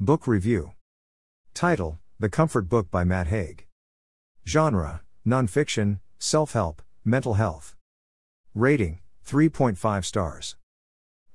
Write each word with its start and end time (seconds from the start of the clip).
Book 0.00 0.28
Review 0.28 0.74
Title 1.54 1.98
The 2.20 2.28
Comfort 2.28 2.68
Book 2.68 2.88
by 2.88 3.02
Matt 3.02 3.26
Haig. 3.26 3.66
Genre 4.46 5.02
Nonfiction, 5.26 5.98
Self 6.20 6.52
Help, 6.52 6.82
Mental 7.04 7.34
Health. 7.34 7.74
Rating 8.54 9.00
3.5 9.26 10.04
stars. 10.04 10.54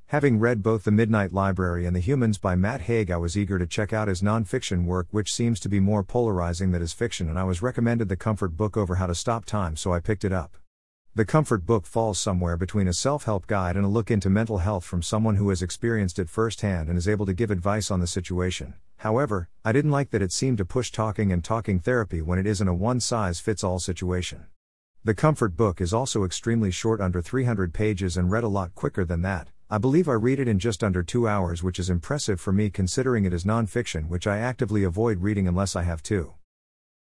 Having 0.06 0.40
read 0.40 0.64
both 0.64 0.86
The 0.86 0.92
Midnight 0.92 1.34
Library 1.34 1.86
and 1.86 1.94
The 1.94 2.00
Humans 2.00 2.38
by 2.38 2.56
Matt 2.56 2.84
Haig, 2.84 3.12
I 3.12 3.18
was 3.18 3.38
eager 3.38 3.60
to 3.60 3.68
check 3.68 3.92
out 3.92 4.08
his 4.08 4.22
nonfiction 4.22 4.86
work, 4.86 5.08
which 5.12 5.34
seems 5.34 5.60
to 5.60 5.68
be 5.68 5.82
more 5.82 6.02
polarizing 6.02 6.72
than 6.72 6.80
his 6.80 6.94
fiction, 6.94 7.28
and 7.28 7.38
I 7.38 7.44
was 7.44 7.62
recommended 7.62 8.08
The 8.08 8.16
Comfort 8.16 8.56
Book 8.56 8.78
over 8.78 8.96
How 8.96 9.08
to 9.08 9.16
Stop 9.16 9.44
Time, 9.44 9.76
so 9.76 9.92
I 9.92 10.00
picked 10.00 10.24
it 10.24 10.32
up. 10.32 10.56
The 11.16 11.26
Comfort 11.26 11.64
Book 11.64 11.86
falls 11.86 12.18
somewhere 12.18 12.58
between 12.58 12.88
a 12.88 12.94
self 12.94 13.26
help 13.26 13.46
guide 13.46 13.76
and 13.76 13.86
a 13.86 13.88
look 13.88 14.10
into 14.10 14.32
mental 14.32 14.58
health 14.58 14.84
from 14.84 15.04
someone 15.04 15.36
who 15.36 15.50
has 15.50 15.62
experienced 15.62 16.18
it 16.18 16.28
firsthand 16.28 16.90
and 16.90 16.98
is 16.98 17.08
able 17.08 17.28
to 17.28 17.36
give 17.36 17.52
advice 17.52 17.92
on 17.92 18.00
the 18.00 18.08
situation. 18.08 18.74
However, 18.98 19.48
I 19.64 19.74
didn't 19.74 19.92
like 19.92 20.10
that 20.10 20.24
it 20.24 20.32
seemed 20.32 20.58
to 20.58 20.66
push 20.66 20.92
talking 20.92 21.32
and 21.32 21.44
talking 21.44 21.80
therapy 21.80 22.24
when 22.24 22.40
it 22.40 22.48
isn't 22.48 22.68
a 22.68 22.74
one 22.74 23.00
size 23.00 23.40
fits 23.40 23.64
all 23.64 23.78
situation. 23.78 24.48
The 25.04 25.14
Comfort 25.14 25.56
Book 25.56 25.82
is 25.82 25.94
also 25.94 26.24
extremely 26.24 26.72
short, 26.72 27.00
under 27.00 27.22
300 27.22 27.76
pages, 27.76 28.18
and 28.18 28.32
read 28.32 28.44
a 28.44 28.48
lot 28.48 28.74
quicker 28.74 29.06
than 29.06 29.22
that. 29.22 29.50
I 29.70 29.78
believe 29.78 30.10
I 30.10 30.14
read 30.14 30.40
it 30.40 30.48
in 30.48 30.58
just 30.58 30.84
under 30.84 31.04
two 31.04 31.28
hours, 31.28 31.62
which 31.62 31.78
is 31.78 31.92
impressive 31.92 32.42
for 32.42 32.52
me 32.52 32.72
considering 32.72 33.26
it 33.26 33.34
is 33.34 33.44
nonfiction, 33.44 34.08
which 34.08 34.26
I 34.26 34.40
actively 34.40 34.84
avoid 34.84 35.22
reading 35.22 35.48
unless 35.48 35.76
I 35.76 35.84
have 35.84 36.02
to. 36.04 36.34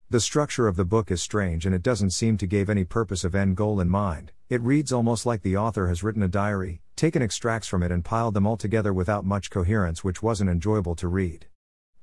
The 0.09 0.21
structure 0.21 0.69
of 0.69 0.77
the 0.77 0.85
book 0.85 1.11
is 1.11 1.21
strange 1.21 1.67
and 1.67 1.75
it 1.75 1.83
doesn't 1.83 2.11
seem 2.11 2.37
to 2.39 2.47
give 2.47 2.71
any 2.71 2.85
purpose 2.85 3.25
of 3.25 3.35
end 3.35 3.57
goal 3.57 3.81
in 3.81 3.89
mind. 3.89 4.31
It 4.49 4.63
reads 4.63 4.93
almost 4.93 5.27
like 5.27 5.43
the 5.43 5.57
author 5.57 5.89
has 5.89 6.05
written 6.05 6.23
a 6.23 6.29
diary, 6.29 6.81
taken 6.95 7.23
extracts 7.23 7.67
from 7.67 7.83
it, 7.83 7.91
and 7.91 8.05
piled 8.05 8.35
them 8.35 8.47
all 8.47 8.57
together 8.57 8.93
without 8.93 9.25
much 9.25 9.51
coherence, 9.51 10.05
which 10.05 10.23
wasn't 10.23 10.49
enjoyable 10.49 10.95
to 10.95 11.09
read. 11.09 11.47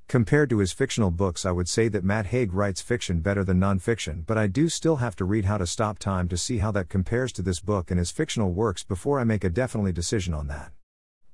Compared 0.10 0.50
to 0.50 0.58
his 0.58 0.74
fictional 0.74 1.12
books, 1.12 1.46
I 1.46 1.52
would 1.52 1.70
say 1.70 1.88
that 1.88 2.04
Matt 2.04 2.26
Haig 2.26 2.54
writes 2.54 2.82
fiction 2.82 3.22
better 3.22 3.46
than 3.46 3.58
nonfiction, 3.58 4.26
but 4.26 4.38
I 4.38 4.48
do 4.48 4.68
still 4.68 4.98
have 4.98 5.16
to 5.16 5.24
read 5.24 5.46
How 5.46 5.58
to 5.58 5.66
Stop 5.66 5.98
Time 5.98 6.28
to 6.28 6.38
see 6.38 6.58
how 6.58 6.72
that 6.72 6.90
compares 6.90 7.32
to 7.32 7.42
this 7.42 7.62
book 7.62 7.90
and 7.90 7.98
his 7.98 8.12
fictional 8.12 8.52
works 8.52 8.84
before 8.84 9.22
I 9.22 9.24
make 9.24 9.46
a 9.46 9.50
definitely 9.50 9.94
decision 9.94 10.34
on 10.34 10.48
that. 10.48 10.74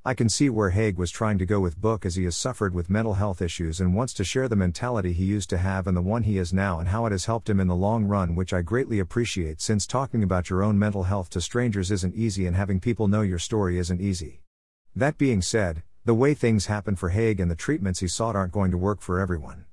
I 0.05 0.13
can 0.13 0.29
see 0.29 0.49
where 0.49 0.69
Haig 0.69 0.97
was 0.97 1.11
trying 1.11 1.37
to 1.39 1.45
go 1.45 1.59
with 1.59 1.81
book 1.81 2.05
as 2.05 2.15
he 2.15 2.23
has 2.23 2.37
suffered 2.37 2.73
with 2.73 2.89
mental 2.89 3.15
health 3.15 3.41
issues 3.41 3.81
and 3.81 3.93
wants 3.93 4.13
to 4.13 4.23
share 4.23 4.47
the 4.47 4.55
mentality 4.55 5.11
he 5.11 5.25
used 5.25 5.49
to 5.49 5.57
have 5.57 5.87
and 5.87 5.97
the 5.97 6.01
one 6.01 6.23
he 6.23 6.37
is 6.37 6.53
now 6.53 6.79
and 6.79 6.87
how 6.87 7.05
it 7.05 7.11
has 7.11 7.25
helped 7.25 7.49
him 7.49 7.59
in 7.59 7.67
the 7.67 7.75
long 7.75 8.05
run, 8.05 8.33
which 8.33 8.53
I 8.53 8.61
greatly 8.61 8.99
appreciate 8.99 9.59
since 9.59 9.85
talking 9.85 10.23
about 10.23 10.49
your 10.49 10.63
own 10.63 10.79
mental 10.79 11.03
health 11.03 11.29
to 11.31 11.41
strangers 11.41 11.91
isn't 11.91 12.15
easy 12.15 12.47
and 12.47 12.55
having 12.55 12.79
people 12.79 13.09
know 13.09 13.21
your 13.21 13.39
story 13.39 13.77
isn't 13.77 13.99
easy. 13.99 14.39
That 14.95 15.17
being 15.17 15.41
said, 15.41 15.83
the 16.05 16.15
way 16.15 16.33
things 16.33 16.67
happen 16.67 16.95
for 16.95 17.09
Haig 17.09 17.41
and 17.41 17.51
the 17.51 17.55
treatments 17.55 17.99
he 17.99 18.07
sought 18.07 18.37
aren't 18.37 18.53
going 18.53 18.71
to 18.71 18.77
work 18.77 19.01
for 19.01 19.19
everyone. 19.19 19.65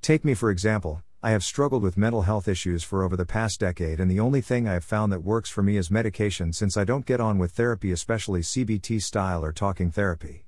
Take 0.00 0.24
me 0.24 0.32
for 0.32 0.50
example, 0.50 1.02
I 1.24 1.30
have 1.30 1.44
struggled 1.44 1.84
with 1.84 1.96
mental 1.96 2.22
health 2.22 2.48
issues 2.48 2.82
for 2.82 3.04
over 3.04 3.16
the 3.16 3.24
past 3.24 3.60
decade, 3.60 4.00
and 4.00 4.10
the 4.10 4.18
only 4.18 4.40
thing 4.40 4.66
I 4.66 4.72
have 4.72 4.82
found 4.82 5.12
that 5.12 5.22
works 5.22 5.48
for 5.48 5.62
me 5.62 5.76
is 5.76 5.88
medication 5.88 6.52
since 6.52 6.76
I 6.76 6.82
don't 6.82 7.06
get 7.06 7.20
on 7.20 7.38
with 7.38 7.52
therapy, 7.52 7.92
especially 7.92 8.40
CBT 8.40 9.00
style 9.00 9.44
or 9.44 9.52
talking 9.52 9.88
therapy. 9.88 10.46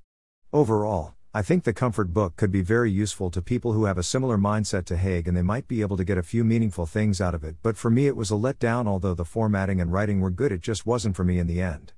Overall, 0.52 1.14
I 1.32 1.42
think 1.42 1.62
the 1.62 1.72
Comfort 1.72 2.12
book 2.12 2.34
could 2.34 2.50
be 2.50 2.60
very 2.60 2.90
useful 2.90 3.30
to 3.30 3.40
people 3.40 3.72
who 3.72 3.84
have 3.84 3.98
a 3.98 4.02
similar 4.02 4.36
mindset 4.36 4.84
to 4.86 4.96
Haig 4.96 5.28
and 5.28 5.36
they 5.36 5.42
might 5.42 5.68
be 5.68 5.80
able 5.80 5.96
to 5.96 6.02
get 6.02 6.18
a 6.18 6.24
few 6.24 6.42
meaningful 6.42 6.86
things 6.86 7.20
out 7.20 7.36
of 7.36 7.44
it, 7.44 7.54
but 7.62 7.76
for 7.76 7.88
me 7.88 8.08
it 8.08 8.16
was 8.16 8.32
a 8.32 8.34
letdown, 8.34 8.88
although 8.88 9.14
the 9.14 9.24
formatting 9.24 9.80
and 9.80 9.92
writing 9.92 10.20
were 10.20 10.30
good, 10.30 10.50
it 10.50 10.60
just 10.60 10.84
wasn't 10.84 11.14
for 11.14 11.22
me 11.22 11.38
in 11.38 11.46
the 11.46 11.62
end. 11.62 11.92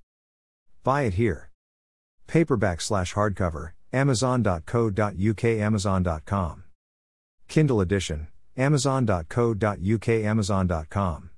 Buy 0.84 1.04
it 1.04 1.14
here. 1.14 1.50
Paperback 2.26 2.82
slash 2.82 3.14
hardcover, 3.14 3.70
Amazon.co.uk, 3.94 5.44
Amazon.com. 5.44 6.64
Kindle 7.48 7.80
edition, 7.80 8.28
Amazon.co.uk, 8.56 10.08
Amazon.com. 10.08 11.30